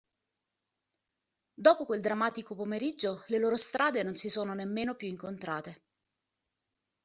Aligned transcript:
Dopo 1.53 1.85
quel 1.85 2.01
drammatico 2.01 2.55
pomeriggio 2.55 3.23
le 3.27 3.37
loro 3.37 3.55
strade 3.55 4.01
non 4.01 4.15
si 4.15 4.29
sono 4.29 4.55
nemmeno 4.55 4.95
più 4.95 5.07
incontrate. 5.07 5.81